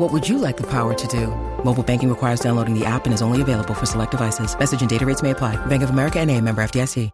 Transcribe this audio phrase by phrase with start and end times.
[0.00, 1.26] What would you like the power to do?
[1.62, 4.58] Mobile banking requires downloading the app and is only available for select devices.
[4.58, 5.56] Message and data rates may apply.
[5.66, 7.10] Bank of America and a member FDIC.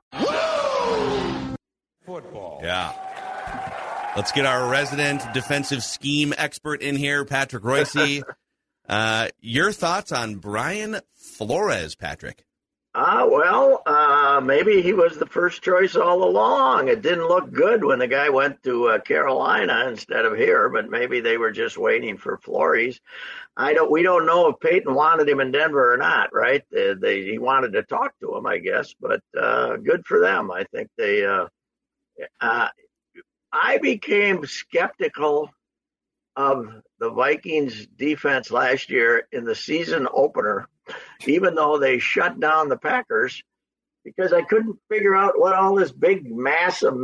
[2.06, 2.60] Football.
[2.62, 4.12] Yeah.
[4.16, 8.22] Let's get our resident defensive scheme expert in here, Patrick Reusse.
[8.88, 12.45] uh, your thoughts on Brian Flores, Patrick?
[12.98, 16.88] Ah, well, uh, maybe he was the first choice all along.
[16.88, 20.88] It didn't look good when the guy went to uh, Carolina instead of here, but
[20.88, 22.98] maybe they were just waiting for Flores.
[23.54, 23.90] I don't.
[23.90, 26.30] We don't know if Payton wanted him in Denver or not.
[26.32, 26.62] Right?
[26.72, 28.94] They, they he wanted to talk to him, I guess.
[28.98, 30.50] But uh, good for them.
[30.50, 31.26] I think they.
[31.26, 31.48] Uh,
[32.40, 32.68] uh,
[33.52, 35.50] I became skeptical
[36.34, 36.66] of
[36.98, 40.66] the Vikings defense last year in the season opener,
[41.26, 43.42] even though they shut down the Packers,
[44.04, 46.96] because I couldn't figure out what all this big mass of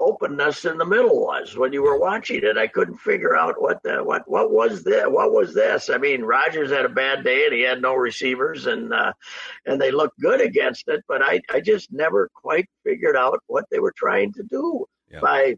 [0.00, 2.56] openness in the middle was when you were watching it.
[2.56, 5.04] I couldn't figure out what the what what was this?
[5.06, 5.90] What was this?
[5.90, 9.12] I mean, Rodgers had a bad day and he had no receivers, and uh,
[9.66, 13.64] and they looked good against it, but I I just never quite figured out what
[13.70, 15.22] they were trying to do yep.
[15.22, 15.56] by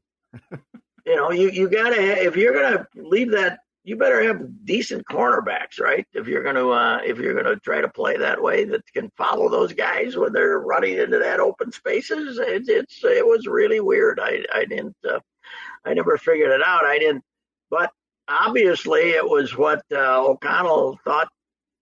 [1.06, 5.80] you know, you you gotta if you're gonna leave that, you better have decent cornerbacks,
[5.80, 6.06] right?
[6.12, 9.48] If you're gonna uh, if you're gonna try to play that way, that can follow
[9.48, 12.38] those guys when they're running into that open spaces.
[12.38, 14.20] It, it's it was really weird.
[14.20, 15.20] I I didn't uh,
[15.84, 16.84] I never figured it out.
[16.84, 17.24] I didn't,
[17.70, 17.90] but
[18.28, 21.28] obviously it was what uh, O'Connell thought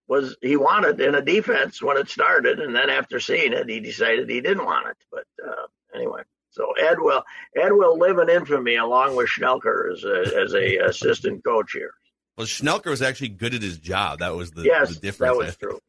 [0.06, 3.80] was he wanted in a defense when it started, and then after seeing it, he
[3.80, 4.96] decided he didn't want it.
[5.10, 6.22] But uh, anyway.
[6.58, 7.22] So Ed will
[7.56, 11.92] Ed will live in infamy along with Schnelker as a, as a assistant coach here.
[12.36, 14.18] Well, Schnelker was actually good at his job.
[14.18, 15.38] That was the, yes, the difference.
[15.38, 15.80] That was true.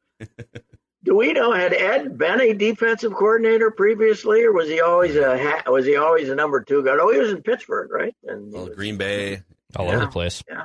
[1.03, 5.63] Do we know had Ed been a defensive coordinator previously, or was he always a
[5.67, 6.97] was he always a number two guy?
[6.99, 8.15] Oh, he was in Pittsburgh, right?
[8.23, 9.41] And well, Green Bay,
[9.75, 10.43] all yeah, over the place.
[10.47, 10.63] Yeah,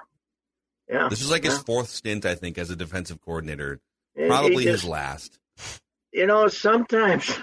[0.87, 1.09] yeah.
[1.09, 1.51] This is like yeah.
[1.51, 3.81] his fourth stint, I think, as a defensive coordinator.
[4.27, 5.39] Probably just, his last.
[6.13, 7.39] You know, sometimes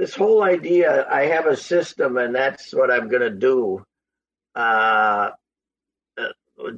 [0.00, 3.84] this whole idea I have a system and that's what I'm going to do.
[4.54, 5.32] Uh,
[6.18, 6.28] uh,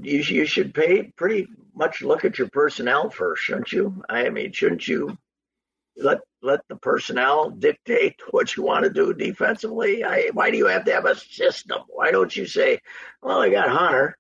[0.00, 4.02] you you should pay pretty much look at your personnel first, shouldn't you?
[4.08, 5.16] I mean, shouldn't you
[5.96, 10.02] let let the personnel dictate what you want to do defensively?
[10.02, 11.82] I, why do you have to have a system?
[11.86, 12.80] Why don't you say,
[13.22, 14.18] well, I got Hunter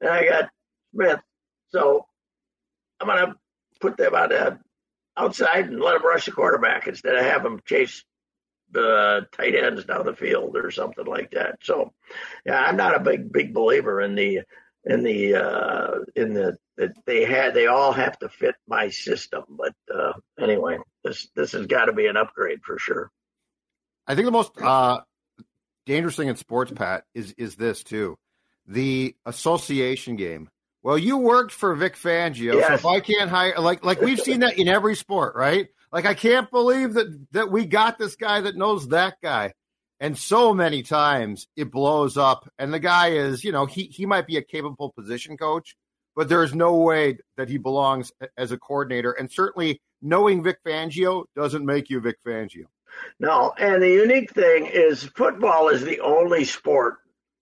[0.00, 0.50] and I got
[0.92, 1.20] Smith,
[1.68, 2.04] so
[2.98, 3.36] I'm going to
[3.80, 4.58] put them on the
[5.16, 8.04] outside and let them rush the quarterback instead of have them chase
[8.74, 11.58] the tight ends down the field or something like that.
[11.62, 11.92] So,
[12.44, 14.42] yeah, I'm not a big big believer in the
[14.84, 19.44] in the uh, in the that they had they all have to fit my system.
[19.48, 23.10] But uh, anyway, this this has got to be an upgrade for sure.
[24.06, 25.00] I think the most uh,
[25.86, 28.18] dangerous thing in sports, Pat, is is this too,
[28.66, 30.50] the association game.
[30.82, 32.66] Well, you worked for Vic Fangio, yes.
[32.66, 35.68] so if I can't hire, like like we've seen that in every sport, right?
[35.94, 39.52] Like I can't believe that that we got this guy that knows that guy.
[40.00, 44.04] And so many times it blows up and the guy is, you know, he he
[44.04, 45.76] might be a capable position coach,
[46.16, 50.58] but there is no way that he belongs as a coordinator and certainly knowing Vic
[50.66, 52.64] Fangio doesn't make you Vic Fangio.
[53.20, 56.96] No, and the unique thing is football is the only sport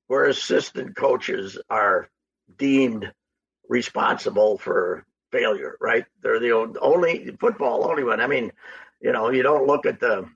[0.08, 2.10] where assistant coaches are
[2.58, 3.10] deemed
[3.70, 6.04] responsible for failure, right?
[6.22, 8.20] They're the only football only one.
[8.20, 8.52] I mean,
[9.00, 10.28] you know, you don't look at the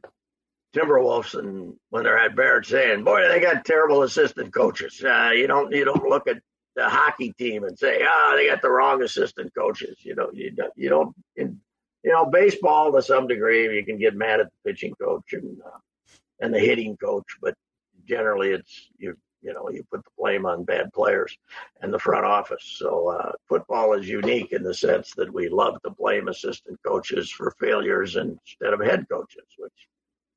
[0.75, 5.47] Timberwolves and when they're at Barrett saying, "Boy, they got terrible assistant coaches." Uh, you
[5.47, 6.43] don't you don't look at
[6.75, 10.31] the hockey team and say, "Ah, oh, they got the wrong assistant coaches." You know,
[10.33, 11.61] you don't you don't in,
[12.03, 15.59] you know baseball to some degree you can get mad at the pitching coach and
[15.65, 15.79] uh,
[16.41, 17.55] and the hitting coach, but
[18.05, 19.17] generally it's you
[19.47, 21.39] you know, you put the blame on bad players
[21.81, 22.65] and the front office.
[22.65, 27.31] So uh, football is unique in the sense that we love to blame assistant coaches
[27.31, 29.89] for failures instead of head coaches, which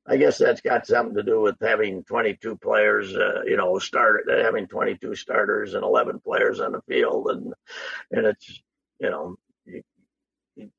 [0.06, 4.30] I guess that's got something to do with having 22 players, uh, you know, start
[4.30, 7.54] having 22 starters and 11 players on the field, and
[8.12, 8.62] and it's
[9.00, 9.38] you know,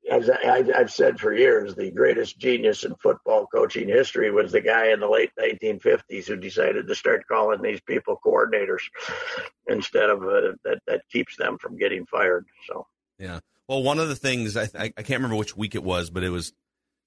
[0.09, 4.61] as I, have said for years, the greatest genius in football coaching history was the
[4.61, 8.81] guy in the late 1950s who decided to start calling these people coordinators
[9.67, 12.45] instead of uh, that that keeps them from getting fired.
[12.67, 12.87] So
[13.19, 16.23] yeah, well, one of the things I, I can't remember which week it was, but
[16.23, 16.53] it was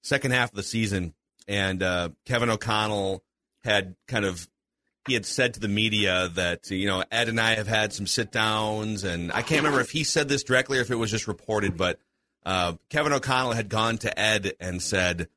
[0.03, 1.13] second half of the season
[1.47, 3.23] and uh, Kevin O'Connell
[3.63, 4.47] had kind of
[5.07, 8.07] he had said to the media that you know Ed and I have had some
[8.07, 11.11] sit downs, and I can't remember if he said this directly or if it was
[11.11, 11.99] just reported, but
[12.45, 15.27] uh, Kevin O'Connell had gone to Ed and said,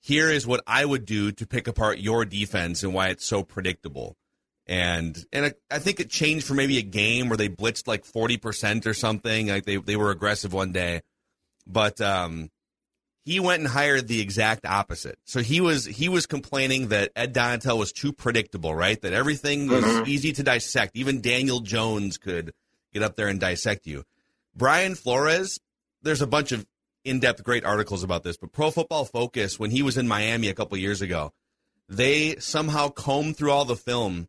[0.00, 3.42] "Here is what I would do to pick apart your defense and why it's so
[3.42, 4.16] predictable."
[4.66, 8.04] And and I, I think it changed for maybe a game where they blitzed like
[8.04, 9.48] forty percent or something.
[9.48, 11.02] Like they they were aggressive one day,
[11.66, 12.50] but um,
[13.24, 15.18] he went and hired the exact opposite.
[15.24, 19.00] So he was he was complaining that Ed Donatell was too predictable, right?
[19.00, 20.08] That everything was mm-hmm.
[20.08, 20.96] easy to dissect.
[20.96, 22.52] Even Daniel Jones could
[22.92, 24.04] get up there and dissect you.
[24.54, 25.58] Brian Flores,
[26.04, 26.66] there's a bunch of
[27.04, 30.54] in-depth great articles about this, but Pro Football Focus when he was in Miami a
[30.54, 31.32] couple years ago,
[31.88, 34.28] they somehow combed through all the film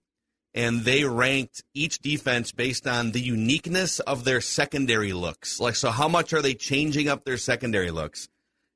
[0.53, 5.59] and they ranked each defense based on the uniqueness of their secondary looks.
[5.59, 8.27] Like so how much are they changing up their secondary looks?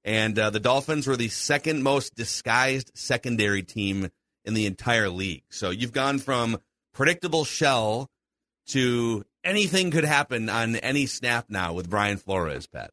[0.06, 4.10] And uh, the Dolphins were the second most disguised secondary team
[4.46, 5.44] in the entire league.
[5.50, 6.58] So you've gone from
[6.94, 8.10] predictable shell
[8.68, 12.92] to anything could happen on any snap now with Brian Flores, Pat.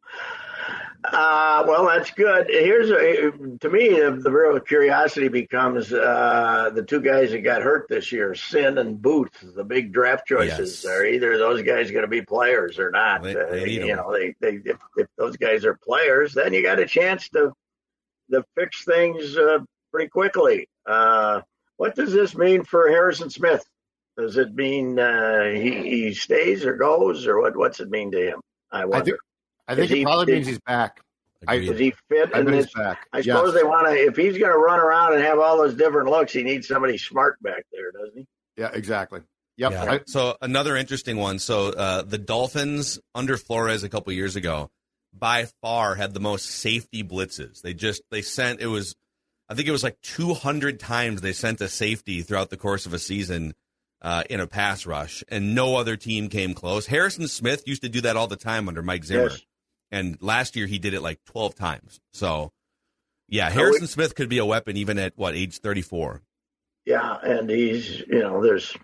[1.05, 2.47] Uh, well, that's good.
[2.49, 3.31] Here's a,
[3.61, 8.11] to me the, the real curiosity becomes uh, the two guys that got hurt this
[8.11, 9.31] year, Cine and Booth.
[9.55, 10.93] The big draft choices yes.
[10.93, 13.23] are either of those guys going to be players or not.
[13.23, 16.63] They, uh, they you know, they, they if, if, those guys are players, then you
[16.63, 17.53] got a chance to
[18.33, 19.59] to fix things uh,
[19.93, 20.69] pretty quickly.
[20.85, 21.43] Uh,
[21.77, 23.65] what does this mean for Harrison Smith?
[24.17, 27.57] Does it mean uh, he, he stays or goes, or what?
[27.57, 28.41] What's it mean to him?
[28.71, 29.19] I wonder.
[29.69, 31.01] I think, I think it probably means he's back.
[31.47, 32.31] I, is he fit?
[32.35, 33.07] I, this, back.
[33.13, 33.63] I suppose yes.
[33.63, 33.95] they want to.
[33.95, 36.97] If he's going to run around and have all those different looks, he needs somebody
[36.99, 38.27] smart back there, doesn't he?
[38.57, 39.21] Yeah, exactly.
[39.59, 39.73] Yep.
[39.73, 39.85] Yeah.
[39.85, 41.39] I, so another interesting one.
[41.39, 44.71] So uh, the Dolphins under Flores a couple years ago,
[45.13, 47.63] by far had the most safety blitzes.
[47.63, 48.95] They just they sent it was,
[49.49, 52.93] I think it was like 200 times they sent a safety throughout the course of
[52.93, 53.55] a season.
[54.07, 56.87] Uh, in a pass rush, and no other team came close.
[56.87, 59.31] Harrison Smith used to do that all the time under Mike Zimmer.
[59.31, 59.43] Yes
[59.91, 62.01] and last year he did it like 12 times.
[62.13, 62.53] So,
[63.29, 66.23] yeah, Harrison Smith could be a weapon even at what age 34.
[66.85, 68.77] Yeah, and he's you know there's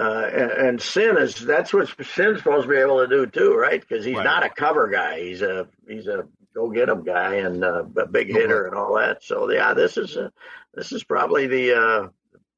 [0.00, 3.54] uh, and, and, Cine is that's what Cine's supposed to be able to do too,
[3.54, 3.80] right?
[3.80, 4.24] Because he's right.
[4.24, 5.20] not a cover guy.
[5.20, 8.96] He's a he's a go get him guy and uh, a big hitter and all
[8.96, 9.22] that.
[9.22, 10.32] So yeah, this is a,
[10.74, 12.08] this is probably the uh,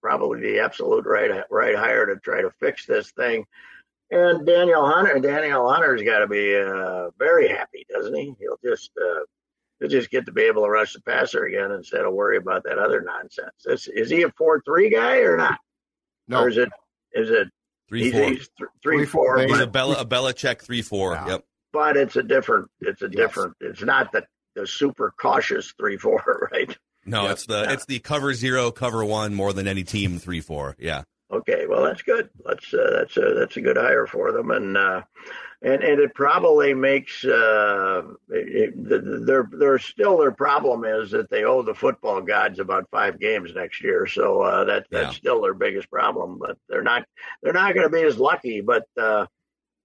[0.04, 3.46] probably the absolute right right hire to try to fix this thing.
[4.10, 8.34] And Danielle Hunter, Danielle Hunter's got to be uh, very happy, doesn't he?
[8.38, 9.20] He'll just uh,
[9.80, 12.64] he'll just get to be able to rush the passer again instead of worry about
[12.64, 13.54] that other nonsense.
[13.64, 15.58] Is, is he a four three guy or not?
[16.28, 16.42] No.
[16.42, 16.68] Or is it
[17.14, 17.48] is it
[17.88, 18.28] three he's, four?
[18.28, 19.38] He's th- three, three four.
[19.38, 21.12] He's a Bella a Belichick three four.
[21.12, 21.28] Yeah.
[21.28, 21.44] Yep.
[21.72, 22.68] But it's a different.
[22.82, 23.54] It's a different.
[23.60, 24.22] It's not the
[24.54, 26.76] the super cautious three four, right?
[27.06, 27.32] No, yep.
[27.32, 30.76] it's the it's the cover zero, cover one more than any team three four.
[30.78, 31.02] Yeah.
[31.30, 32.28] Okay, well that's good.
[32.44, 35.02] That's uh, that's a that's a good hire for them, and uh,
[35.62, 38.74] and and it probably makes uh, it,
[39.26, 43.52] their their still their problem is that they owe the football gods about five games
[43.54, 45.18] next year, so uh, that that's yeah.
[45.18, 46.38] still their biggest problem.
[46.38, 47.04] But they're not
[47.42, 48.60] they're not going to be as lucky.
[48.60, 49.26] But uh,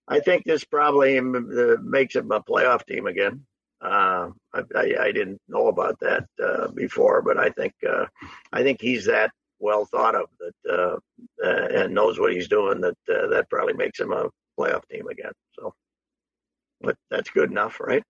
[0.07, 3.45] I think this probably makes them a playoff team again.
[3.81, 8.07] Uh, I, I, I, didn't know about that uh, before, but I think uh,
[8.51, 10.97] I think he's that well thought of that uh,
[11.45, 15.07] uh, and knows what he's doing, that uh, that probably makes him a playoff team
[15.07, 15.31] again.
[15.57, 15.73] So,
[16.81, 18.03] but that's good enough, right?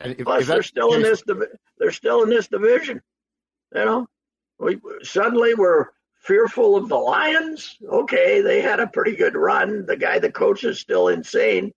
[0.00, 1.22] If, Plus, if they're still in this.
[1.78, 3.00] They're still in this division.
[3.74, 4.06] You know,
[4.58, 5.86] we suddenly we're
[6.22, 7.76] fearful of the Lions.
[7.86, 9.84] Okay, they had a pretty good run.
[9.86, 11.72] The guy, the coach, is still insane,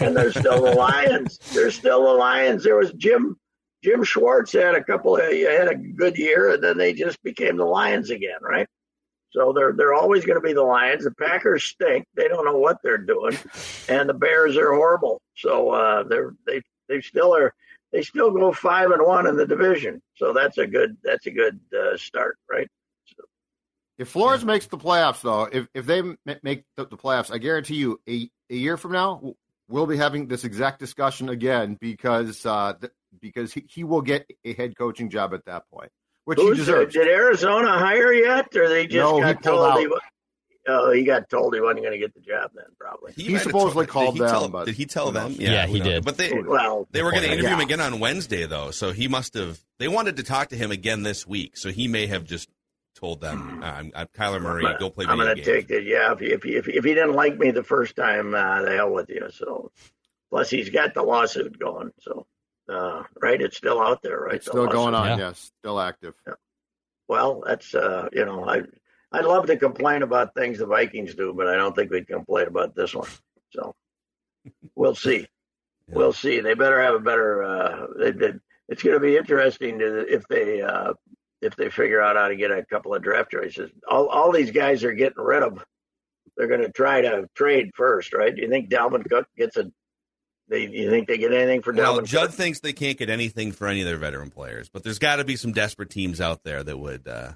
[0.00, 1.38] and they're still the Lions.
[1.52, 2.62] They're still the Lions.
[2.64, 3.36] There was Jim
[3.82, 7.56] Jim Schwartz had a couple of had a good year, and then they just became
[7.56, 8.66] the Lions again, right?
[9.30, 11.04] So they're they're always going to be the Lions.
[11.04, 13.36] The Packers stink; they don't know what they're doing,
[13.88, 15.20] and the Bears are horrible.
[15.36, 17.54] So uh, they're they they still are
[17.92, 20.02] they still go five and one in the division.
[20.16, 22.68] So that's a good that's a good uh, start, right?
[23.98, 24.02] So.
[24.02, 26.02] If Flores makes the playoffs, though, if if they
[26.42, 29.34] make the, the playoffs, I guarantee you, a, a year from now,
[29.68, 32.74] we'll be having this exact discussion again because uh,
[33.20, 35.90] because he, he will get a head coaching job at that point.
[36.24, 36.92] which he deserves.
[36.94, 39.78] Did Arizona hire yet, or they just no, got he told out.
[39.78, 39.88] he?
[40.68, 42.50] Oh, he got told he wasn't going to get the job.
[42.52, 43.12] Then probably.
[43.12, 45.30] He, He supposedly told- called did them, tell- but did he tell them?
[45.30, 45.38] knows?
[45.38, 45.88] Yeah, he knows?
[45.88, 46.04] did.
[46.04, 47.34] But they Well, they were going to Yeah.
[47.34, 48.72] interview him again on Wednesday, though.
[48.72, 49.60] So he must have.
[49.78, 51.56] They wanted to talk to him again this week.
[51.56, 52.48] So he may have just
[52.96, 54.64] told them, I'm, I'm Kyler Murray.
[54.78, 55.84] Go play I'm going to take it.
[55.84, 58.34] Yeah, if he, if, he, if, he, if he didn't like me the first time,
[58.34, 59.28] uh, the hell with you.
[59.30, 59.70] So,
[60.30, 61.92] plus he's got the lawsuit going.
[62.00, 62.26] So,
[62.68, 64.36] uh, right, it's still out there, right?
[64.36, 65.18] It's the still going on.
[65.18, 65.28] Yeah.
[65.28, 66.14] Yes, still active.
[67.08, 68.62] Well, that's uh, you know, I
[69.12, 72.48] I'd love to complain about things the Vikings do, but I don't think we'd complain
[72.48, 73.08] about this one.
[73.50, 73.74] So
[74.74, 75.26] we'll see.
[75.88, 76.40] We'll see.
[76.40, 77.44] They better have a better.
[77.44, 78.32] Uh, they, they,
[78.68, 80.94] it's going to be interesting to, if they uh,
[81.42, 83.70] if they figure out how to get a couple of draft choices.
[83.88, 85.64] All all these guys are getting rid of.
[86.36, 88.34] They're going to try to trade first, right?
[88.34, 89.70] Do you think Dalvin Cook gets a?
[90.48, 92.36] They, you think they get anything for Well, Dalvin Judd Cook?
[92.36, 95.24] thinks they can't get anything for any of their veteran players, but there's got to
[95.24, 97.32] be some desperate teams out there that would uh,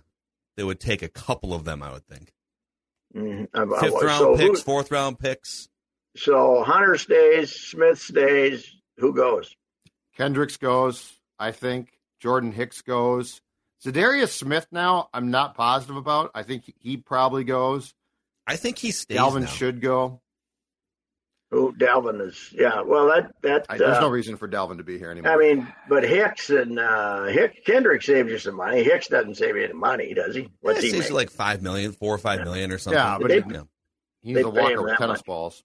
[0.57, 1.83] that would take a couple of them.
[1.83, 2.33] I would think
[3.16, 3.49] Mhm.
[3.52, 5.69] Uh, fifth so round who- picks, fourth round picks.
[6.16, 8.71] So Hunter stays, Smith stays.
[8.99, 9.54] Who goes?
[10.16, 11.12] Kendricks goes.
[11.38, 13.40] I think Jordan Hicks goes.
[13.84, 14.66] Za'Darius Smith.
[14.70, 16.30] Now, I'm not positive about.
[16.34, 17.94] I think he probably goes.
[18.46, 19.16] I think he stays.
[19.18, 19.46] Dalvin now.
[19.46, 20.20] should go.
[21.52, 22.52] Oh, Dalvin is?
[22.56, 22.82] Yeah.
[22.82, 23.66] Well, that that.
[23.68, 25.32] I, there's uh, no reason for Dalvin to be here anymore.
[25.32, 28.84] I mean, but Hicks and uh, Hick, Kendrick saves you some money.
[28.84, 30.49] Hicks doesn't save you any money, does he?
[30.60, 31.02] What's Yeah, he it's make?
[31.02, 32.99] usually like five million, four or five million or something.
[32.99, 33.62] Yeah, but They- it- Yeah.
[34.22, 35.25] he they needs to pay walk him over tennis much.
[35.26, 35.64] balls.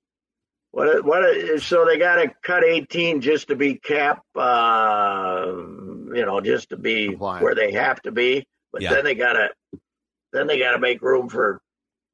[0.72, 1.06] What?
[1.06, 1.62] What?
[1.62, 4.24] So they got to cut eighteen just to be cap.
[4.36, 5.54] Uh,
[6.16, 7.44] you know, just to be Compliant.
[7.44, 8.46] where they have to be.
[8.72, 8.94] But Yeah.
[8.94, 9.50] then they got to,
[10.34, 11.62] then they got to make room for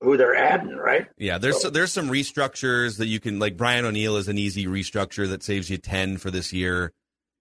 [0.01, 1.08] who they're adding, right?
[1.17, 5.27] Yeah, there's there's some restructures that you can like Brian O'Neill is an easy restructure
[5.29, 6.91] that saves you ten for this year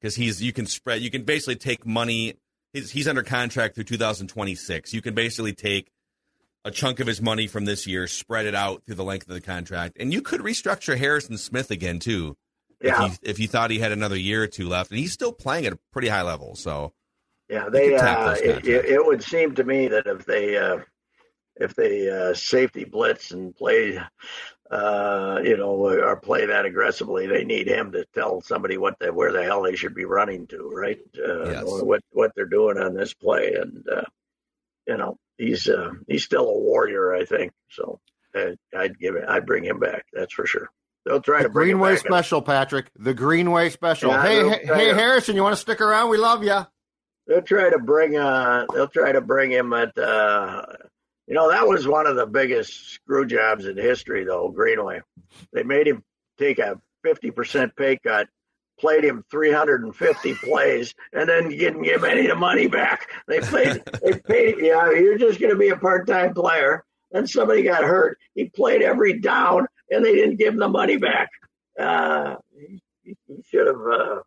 [0.00, 2.34] because he's you can spread you can basically take money
[2.74, 4.92] he's he's under contract through 2026.
[4.92, 5.88] You can basically take
[6.64, 9.32] a chunk of his money from this year, spread it out through the length of
[9.34, 12.36] the contract, and you could restructure Harrison Smith again too.
[12.82, 13.04] Yeah.
[13.04, 15.32] If you, if you thought he had another year or two left, and he's still
[15.32, 16.92] playing at a pretty high level, so
[17.48, 17.94] Yeah, they.
[17.94, 20.78] Uh, it, it, would seem to me that if they uh,
[21.56, 24.00] if they uh, safety blitz and play,
[24.70, 29.10] uh, you know, or play that aggressively, they need him to tell somebody what they,
[29.10, 31.00] where the hell they should be running to, right?
[31.18, 31.64] Uh, Yes.
[31.66, 34.04] What what they're doing on this play, and uh,
[34.86, 37.52] you know, he's uh, he's still a warrior, I think.
[37.70, 38.00] So
[38.34, 39.24] uh, I'd give it.
[39.28, 40.06] I'd bring him back.
[40.12, 40.70] That's for sure.
[41.10, 42.88] They'll try The to Greenway special, Patrick.
[42.96, 44.10] The Greenway special.
[44.12, 46.08] Yeah, hey, hey, hey, to- Harrison, you want to stick around?
[46.10, 46.60] We love you.
[47.26, 50.62] they'll try to bring uh they'll try to bring him at uh
[51.26, 55.00] you know that was one of the biggest screw jobs in history though greenway
[55.52, 56.02] they made him
[56.38, 58.28] take a 50% pay cut
[58.80, 63.82] played him 350 plays and then didn't give any of the money back they played
[64.02, 68.18] they paid yeah you're just going to be a part-time player then somebody got hurt
[68.34, 71.28] he played every down and they didn't give him the money back
[71.78, 72.80] uh he,
[73.26, 74.20] he should have uh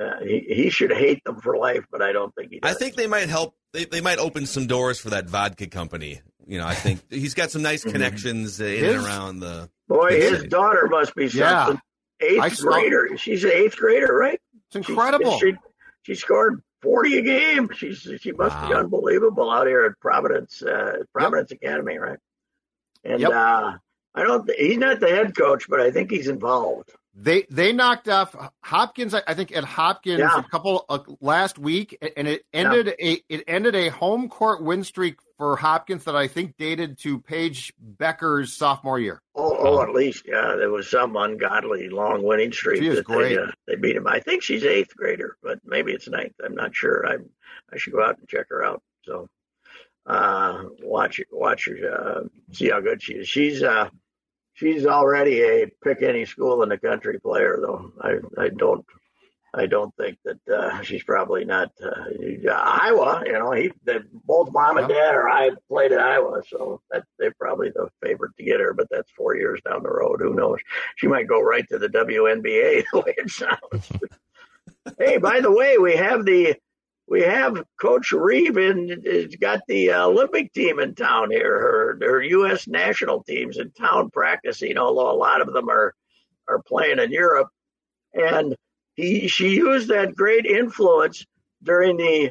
[0.00, 2.72] uh, he, he should hate them for life, but I don't think he does.
[2.72, 3.56] I think they might help.
[3.72, 6.20] They, they might open some doors for that vodka company.
[6.46, 9.68] You know, I think he's got some nice connections uh, in His- and around the.
[9.88, 10.48] Boy, Good his city.
[10.50, 11.66] daughter must be Yeah.
[11.66, 11.80] something.
[12.20, 13.16] Eighth I saw- grader.
[13.16, 14.40] She's an eighth grader, right?
[14.72, 15.36] It's She- incredible.
[15.40, 15.54] She,
[16.02, 17.68] she, scored forty a game.
[17.76, 22.20] She's she must be unbelievable out here at Providence uh, Providence Academy, right?
[23.02, 23.30] And Yep.
[23.32, 23.72] uh,
[24.14, 24.46] I don't.
[24.46, 26.90] Th- he's not the head coach, but I think he's involved.
[27.20, 29.12] They they knocked off Hopkins.
[29.12, 30.38] I think at Hopkins Yeah.
[30.38, 34.84] a couple uh, last week, and it ended a it ended a home court win
[34.84, 39.20] streak for Hopkins that I think dated to Paige Bueckers' sophomore year.
[39.34, 43.04] Oh, oh, at least, yeah, there was some ungodly long winning streak She is that
[43.04, 43.34] great.
[43.36, 44.06] They, uh, they beat him.
[44.06, 46.34] I think she's eighth grader, but maybe it's ninth.
[46.44, 47.04] I'm not sure.
[47.06, 47.16] I
[47.72, 48.80] I should go out and check her out.
[49.04, 49.28] So,
[50.08, 52.20] uh, watch watch her, uh,
[52.52, 53.28] see how good she is.
[53.28, 53.90] She's uh,
[54.54, 57.92] she's already a pick any school in the country player, though.
[58.00, 58.84] I I don't.
[59.54, 62.04] I don't think that uh, she's probably not uh,
[62.52, 63.22] Iowa.
[63.24, 67.04] You know, he they, both mom and dad are I played at Iowa, so that
[67.18, 68.74] they're probably the favorite to get her.
[68.74, 70.20] But that's four years down the road.
[70.20, 70.58] Who knows?
[70.96, 73.90] She might go right to the WNBA the way it sounds.
[74.98, 76.54] hey, by the way, we have the
[77.08, 81.58] we have Coach Reeve and has got the Olympic team in town here.
[81.58, 82.68] Her her U.S.
[82.68, 85.94] national teams in town practicing, although a lot of them are
[86.48, 87.48] are playing in Europe,
[88.12, 88.54] and
[88.94, 91.24] he she used that great influence
[91.62, 92.30] during the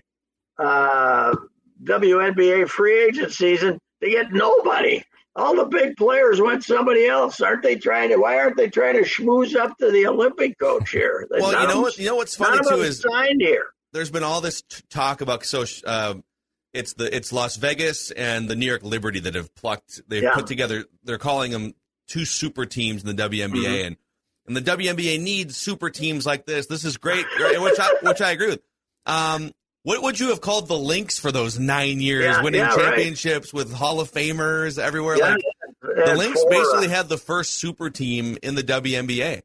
[0.59, 1.35] uh,
[1.83, 5.03] WNBA free agent season to get nobody.
[5.35, 7.41] All the big players went somebody else.
[7.41, 8.17] Aren't they trying to?
[8.17, 11.27] Why aren't they trying to schmooze up to the Olympic coach here?
[11.29, 11.97] Well, you know what?
[11.97, 13.67] You know what's funny too is signed here.
[13.97, 16.13] There's been all this t- talk about so uh,
[16.73, 20.33] it's the it's Las Vegas and the New York Liberty that have plucked they've Yeah.
[20.35, 21.73] put together they're calling them
[22.07, 23.85] two super teams in the WNBA Mm-hmm.
[23.87, 23.97] and
[24.47, 26.67] and the WNBA needs super teams like this.
[26.67, 28.61] This is great, which I which I agree with.
[29.05, 29.51] Um,
[29.83, 32.77] what would you have called the Lynx for those nine years, Yeah, winning yeah, right.
[32.95, 35.17] championships with Hall of Famers everywhere?
[35.17, 35.41] Yeah, like
[36.05, 39.41] the Lynx four, uh, basically had the first super team in the WNBA.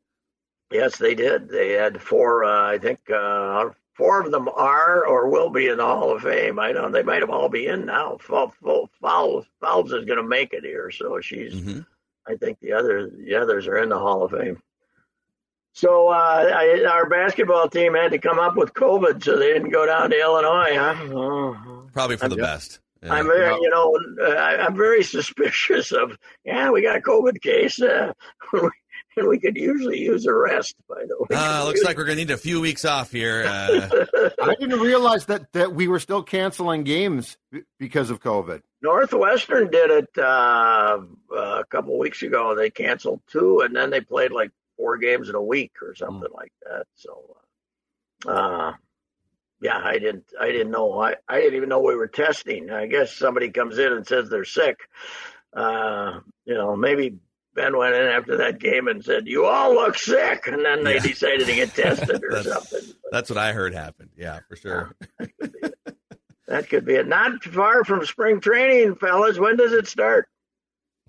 [0.71, 1.49] Yes, they did.
[1.49, 2.45] They had four.
[2.45, 6.23] Uh, I think uh, four of them are or will be in the Hall of
[6.23, 6.59] Fame.
[6.59, 6.93] I don't.
[6.93, 8.19] They might have all be in now.
[8.21, 8.53] Fowles,
[9.01, 11.53] Fowles, Fowles is going to make it here, so she's.
[11.61, 11.81] hmm
[12.27, 14.63] I think the other the others are in the Hall of Fame.
[15.75, 19.71] So uh, I, our basketball team had to come up with COVID, so they didn't
[19.71, 20.77] go down to Illinois.
[20.77, 20.95] Huh?
[21.15, 21.89] Oh.
[21.93, 22.79] Probably for I'm the just- best.
[23.03, 23.15] Yeah.
[23.15, 26.17] I'm very, you know, uh, I- I'm very suspicious of.
[26.45, 28.13] Yeah, we got a COVID case, uh,
[29.17, 30.75] and we could usually use a rest.
[30.89, 33.45] By the way, Uh, looks like we're gonna need a few weeks off here.
[33.47, 33.89] Uh,
[34.43, 37.37] I didn't realize that that we were still canceling games
[37.79, 38.63] because of COVID.
[38.83, 40.99] Northwestern did it uh,
[41.35, 42.55] a couple weeks ago.
[42.55, 46.31] They canceled two, and then they played like four games in a week or something
[46.35, 46.87] like that.
[46.97, 47.37] So,
[48.27, 48.73] uh,
[49.61, 51.01] yeah, I didn't, I didn't know.
[51.01, 52.71] I, I didn't even know we were testing.
[52.71, 54.81] I guess somebody comes in and says they're sick.
[55.53, 57.15] Uh, you know, maybe
[57.55, 60.95] Ben went in after that game and said, "You all look sick," and then they
[60.95, 61.01] Yeah.
[61.03, 62.95] decided to get tested or That's- something.
[63.11, 64.11] that's what I heard happened.
[64.17, 64.97] Yeah, for sure.
[66.49, 67.07] That could be it.
[67.07, 69.39] Not far from spring training, fellas.
[69.39, 70.29] When does it start?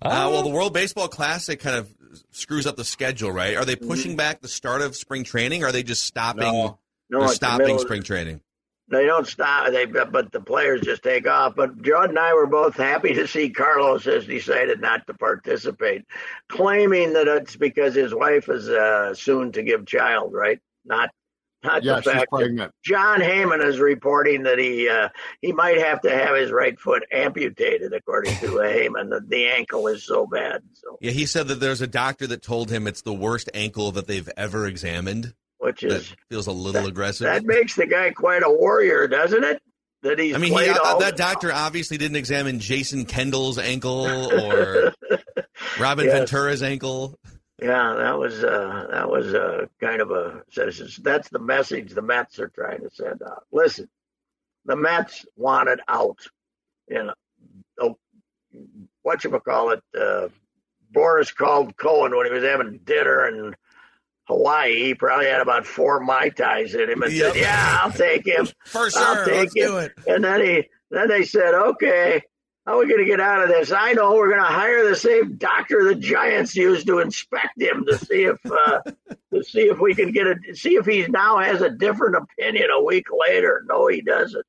[0.00, 1.88] Uh, well, the World Baseball Classic kind of
[2.30, 3.56] screws up the schedule, right?
[3.56, 3.88] Are they Mm-hmm.
[3.88, 5.62] pushing back the start of spring training?
[5.62, 6.42] Or are they just stopping?
[6.44, 6.78] No.
[7.10, 8.40] No, they're stopping spring training.
[8.88, 9.70] They don't stop.
[9.70, 11.54] They but the players just take off.
[11.56, 16.04] But Judd and I were both happy to see Carlos has decided not to participate,
[16.50, 20.34] claiming that it's because his wife is uh, soon to give child.
[20.34, 20.60] Right?
[20.84, 21.10] Not
[21.64, 22.70] not Yeah, the she's fact that.
[22.84, 25.08] Jon Heyman is reporting that he uh,
[25.40, 29.10] he might have to have his right foot amputated, according to Heyman.
[29.10, 30.62] That the ankle is so bad.
[30.74, 33.92] So Yeah, he said that there's a doctor that told him it's the worst ankle
[33.92, 35.32] that they've ever examined.
[35.64, 37.24] Which That is feels a little aggressive.
[37.24, 39.62] that makes the guy quite a warrior, doesn't it?
[40.02, 44.04] That he's I mean, he, uh, all that doctor obviously didn't examine Jason Kendall's ankle
[44.44, 44.92] or
[45.80, 46.18] Robin Yes.
[46.18, 47.18] Ventura's ankle.
[47.62, 50.42] Yeah, that was uh, that was uh, kind of a
[51.02, 53.44] that's the message the Mets are trying to send out.
[53.50, 53.88] Listen,
[54.66, 56.18] the Mets wanted out.
[56.88, 57.14] You know,
[57.80, 57.96] oh,
[59.00, 59.82] what you call it?
[59.98, 60.28] Uh,
[60.94, 63.54] Boras called Cohen when he was having dinner in
[64.26, 64.76] Hawaii.
[64.84, 67.32] He probably had about four mai tais in him, and Yep.
[67.34, 69.24] said, "Yeah, I'll take him." For I'll sure.
[69.26, 69.66] take Let's it.
[69.66, 69.92] do it.
[70.06, 72.22] And then he then they said, "Okay,
[72.66, 73.72] how are we going to get out of this?
[73.72, 77.84] I know we're going to hire the same doctor the Giants used to inspect him
[77.86, 78.80] to see if uh,
[79.34, 82.70] to see if we can get a see if he now has a different opinion
[82.70, 83.62] a week later.
[83.68, 84.44] No, he doesn't.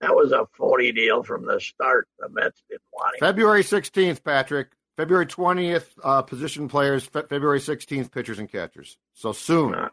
[0.00, 2.08] That was a phony deal from the start.
[2.18, 3.20] The Mets didn't want him.
[3.20, 4.70] February 16th, Patrick.
[4.96, 7.04] February 20th, uh, position players.
[7.04, 8.98] Fe- February 16th, pitchers and catchers.
[9.14, 9.74] So soon.
[9.74, 9.88] Uh,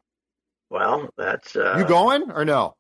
[0.70, 2.76] Well, that's uh, you going or no?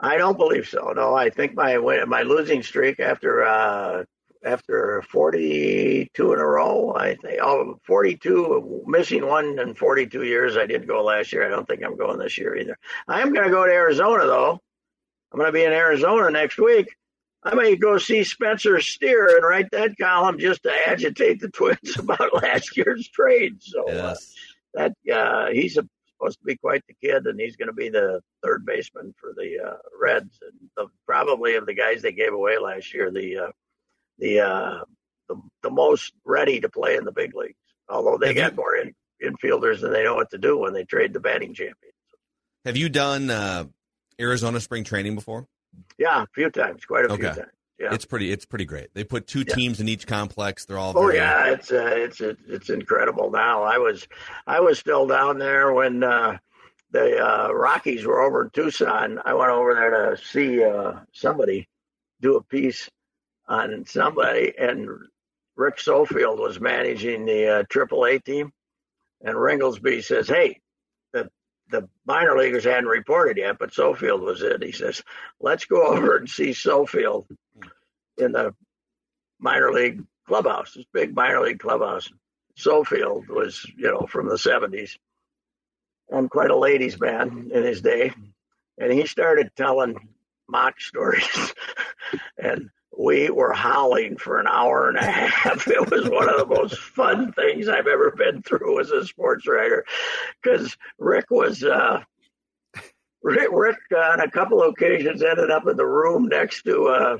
[0.00, 0.92] I don't believe so.
[0.96, 4.04] No, I think my my losing streak after uh,
[4.44, 10.56] after 42 in a row, I think oh, 42 missing one in 42 years.
[10.56, 11.46] I did go last year.
[11.46, 12.76] I don't think I'm going this year either.
[13.06, 14.58] I am going to go to Arizona though.
[15.32, 16.88] I'm going to be in Arizona next week.
[17.44, 21.96] I may go see Spencer Steer and write that column just to agitate the Twins
[21.98, 23.56] about last year's trade.
[23.60, 24.14] So uh,
[24.74, 27.88] that uh, he's a, supposed to be quite the kid, and he's going to be
[27.88, 32.32] the third baseman for the uh, Reds, and the, probably of the guys they gave
[32.32, 33.52] away last year, the uh,
[34.18, 34.84] the, uh,
[35.28, 37.54] the the most ready to play in the big leagues.
[37.88, 41.12] Although they got more in, infielders than they know what to do when they trade
[41.12, 41.92] the batting champion.
[42.64, 43.64] Have you done uh,
[44.20, 45.48] Arizona spring training before?
[45.98, 47.38] Yeah, a few times, quite a few times.
[47.78, 47.94] Yeah.
[47.94, 48.30] It's pretty.
[48.30, 48.94] It's pretty great.
[48.94, 49.54] They put two Yeah.
[49.54, 50.64] teams in each complex.
[50.66, 50.92] They're all.
[50.96, 53.62] Oh very, yeah, it's uh, it's it's incredible now.
[53.64, 54.06] I was
[54.46, 56.38] I was still down there when uh,
[56.92, 59.18] the uh, Rockies were over in Tucson.
[59.24, 61.68] I went over there to see uh, somebody
[62.20, 62.88] do a piece
[63.48, 64.88] on somebody, and
[65.56, 68.52] Rick Sofield was managing the uh, AAA team,
[69.22, 70.60] and Ringolsby says, "Hey,
[71.72, 75.02] the minor leaguers hadn't reported yet, but Sofield was in." He says,
[75.40, 77.26] "Let's go over and see Sofield
[78.16, 78.54] in the
[79.40, 82.08] minor league clubhouse, this big minor league clubhouse.
[82.56, 84.96] Sofield was, you know, from the 70s
[86.10, 88.12] and quite a ladies' man in his day.
[88.78, 90.08] And he started telling
[90.48, 91.54] Mauch stories.
[92.38, 92.70] and
[93.02, 95.66] we were howling for an hour and a half.
[95.66, 99.46] It was one of the most fun things I've ever been through as a sports
[99.48, 99.84] writer
[100.42, 102.02] because Rick was, uh,
[103.22, 107.18] Rick, Rick on a couple occasions ended up in the room next to uh,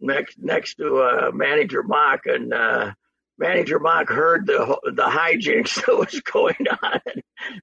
[0.00, 2.92] next next to uh, manager Mauch, and uh,
[3.40, 7.22] manager Mauch heard the the hijinks that was going on and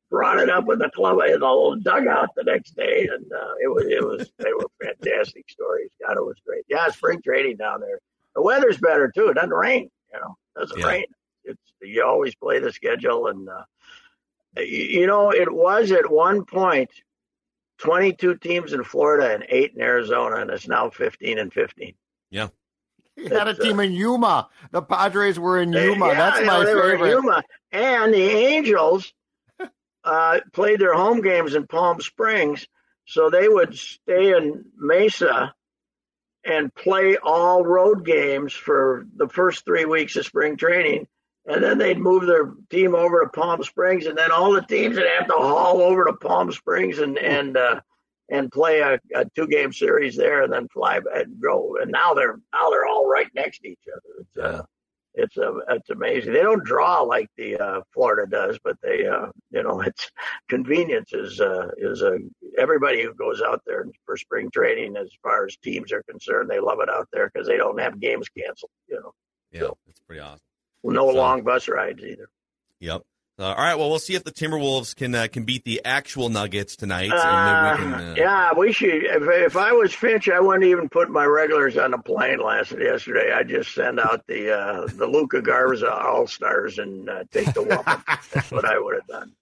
[0.10, 3.54] brought it up with the club in the whole dugout the next day, and uh,
[3.62, 5.90] it was it was they were fantastic stories.
[6.06, 6.66] God, it was great.
[6.68, 8.00] Yeah, spring training down there.
[8.36, 9.30] The weather's better too.
[9.30, 9.90] It doesn't rain.
[10.14, 10.88] You know, it doesn't Yeah.
[10.88, 11.06] rain.
[11.46, 13.64] It's you always play the schedule, and uh,
[14.58, 16.90] you, you know it was at one point.
[17.80, 21.94] 22 teams in Florida and eight in Arizona, and it's now 15 and 15.
[23.18, 24.48] He had a uh, team in Yuma.
[24.72, 26.08] The Padres were in Yuma.
[26.08, 27.10] yeah, That's my know, they were in favorite.
[27.10, 27.44] Yuma.
[27.72, 29.12] And the Angels
[30.04, 32.68] uh, played their home games in Palm Springs,
[33.06, 35.54] so they would stay in Mesa
[36.46, 41.08] and play all road games for the first three weeks of spring training.
[41.46, 44.96] And then they'd move their team over to Palm Springs, and then all the teams
[44.96, 47.82] would have to haul over to Palm Springs and and uh,
[48.30, 51.78] and play a, a two game series there, and then fly and go.
[51.82, 54.02] And now they're now they're all right next to each other.
[54.20, 54.64] It's, uh,
[55.14, 56.34] it's uh, it's amazing.
[56.34, 60.12] They don't draw like the uh, Florida does, but they uh, you know it's
[60.50, 62.20] convenience is uh, is a
[62.58, 66.60] everybody who goes out there for spring training as far as teams are concerned, they
[66.60, 68.72] love it out there because they don't have games canceled.
[68.88, 69.14] You know,
[69.52, 70.40] Yeah, it's pretty awesome.
[70.84, 72.30] no So- long bus rides either.
[72.80, 73.02] Yep.
[73.40, 73.76] Uh, all right.
[73.76, 77.12] Well, we'll see if the Timberwolves can uh, can beat the actual Nuggets tonight.
[77.12, 79.04] Uh, we can, uh, yeah, we should.
[79.04, 82.72] If, if I was Finch, I wouldn't even put my regulars on the plane last
[82.72, 83.32] yesterday.
[83.32, 87.62] I'd just send out the uh, the Luka Garza All Stars and uh, take the
[87.62, 87.84] one.
[88.34, 89.34] That's what I would have done.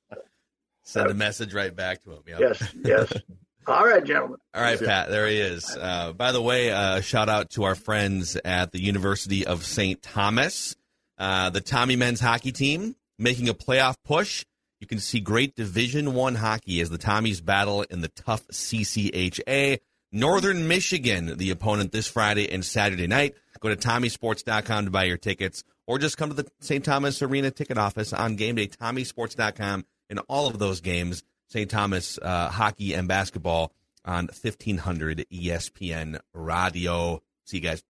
[0.84, 2.24] send the message right back to him.
[2.28, 2.40] Yep.
[2.42, 3.14] Yes, yes.
[3.68, 4.38] All right, gentlemen.
[4.54, 5.10] All right, Pat.
[5.10, 5.76] There he is.
[5.76, 10.04] Uh, by the way, uh, shout out to our friends at the University of St.
[10.04, 10.76] Thomas,
[11.18, 14.46] uh, the Tommy men's hockey team making a playoff push.
[14.80, 19.80] You can see great Division One hockey as the Tommies battle in the tough CCHA.
[20.12, 23.36] Northern Michigan, the opponent this Friday and Saturday night.
[23.60, 26.86] Go to TommieSports.com to buy your tickets, or just come to the St.
[26.86, 28.68] Thomas Arena ticket office on game day.
[28.68, 31.24] TommieSports.com and all of those games.
[31.50, 31.70] St.
[31.70, 33.74] Thomas uh, hockey and basketball
[34.04, 37.22] on 1500 ESPN radio.
[37.46, 37.82] See you guys.